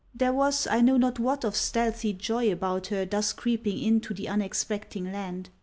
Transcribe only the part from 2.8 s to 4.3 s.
her thus creeping in to the